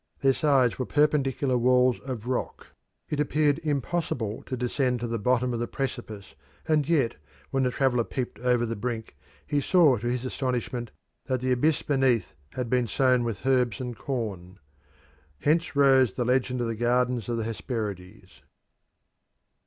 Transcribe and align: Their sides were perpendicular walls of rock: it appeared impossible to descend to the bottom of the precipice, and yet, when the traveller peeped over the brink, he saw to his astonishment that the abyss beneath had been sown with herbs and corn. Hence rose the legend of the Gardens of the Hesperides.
Their 0.21 0.33
sides 0.33 0.79
were 0.79 0.87
perpendicular 0.87 1.59
walls 1.59 1.99
of 1.99 2.25
rock: 2.25 2.69
it 3.07 3.19
appeared 3.19 3.59
impossible 3.59 4.41
to 4.47 4.57
descend 4.57 4.99
to 5.01 5.07
the 5.07 5.19
bottom 5.19 5.53
of 5.53 5.59
the 5.59 5.67
precipice, 5.67 6.33
and 6.67 6.89
yet, 6.89 7.17
when 7.51 7.61
the 7.61 7.69
traveller 7.69 8.03
peeped 8.03 8.39
over 8.39 8.65
the 8.65 8.75
brink, 8.75 9.15
he 9.45 9.61
saw 9.61 9.97
to 9.97 10.07
his 10.07 10.25
astonishment 10.25 10.89
that 11.27 11.39
the 11.41 11.51
abyss 11.51 11.83
beneath 11.83 12.33
had 12.53 12.67
been 12.67 12.87
sown 12.87 13.23
with 13.23 13.45
herbs 13.45 13.79
and 13.79 13.95
corn. 13.95 14.57
Hence 15.41 15.75
rose 15.75 16.13
the 16.13 16.25
legend 16.25 16.61
of 16.61 16.67
the 16.67 16.75
Gardens 16.75 17.29
of 17.29 17.37
the 17.37 17.43
Hesperides. 17.43 18.41